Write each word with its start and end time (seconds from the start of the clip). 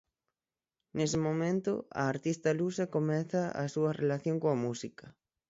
Nese 0.97 1.17
momento, 1.27 1.71
a 2.01 2.03
artista 2.13 2.49
lusa 2.59 2.91
comeza 2.95 3.41
a 3.63 3.65
súa 3.73 3.91
relación 4.01 4.35
coa 4.43 4.57
música. 4.65 5.05